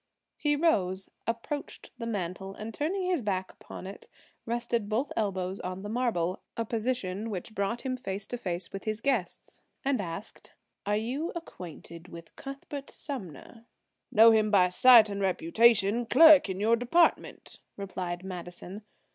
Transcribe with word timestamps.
He 0.35 0.55
rose, 0.55 1.09
approached 1.27 1.91
the 1.99 2.07
mantel, 2.07 2.55
and 2.55 2.73
turning 2.73 3.03
his 3.05 3.21
back 3.21 3.51
upon 3.51 3.85
it, 3.85 4.07
rested 4.47 4.89
both 4.89 5.11
elbows 5.15 5.59
on 5.59 5.83
the 5.83 5.89
marble–a 5.89 6.65
position 6.65 7.29
which 7.29 7.53
brought 7.53 7.81
him 7.81 7.95
face 7.95 8.25
to 8.25 8.37
face 8.39 8.73
with 8.73 8.85
his 8.85 8.99
guests, 8.99 9.61
and 9.85 10.01
asked: 10.01 10.53
"Are 10.87 10.97
you 10.97 11.31
acquainted 11.35 12.07
with 12.07 12.35
Cuthbert 12.35 12.89
Sumner?" 12.89 13.65
"Know 14.11 14.31
him 14.31 14.49
by 14.49 14.69
sight 14.69 15.07
and 15.07 15.21
reputation. 15.21 16.07
Clerk 16.07 16.49
in 16.49 16.59
your 16.59 16.75
department," 16.75 17.59
replied 17.77 18.23
Madison. 18.23 18.81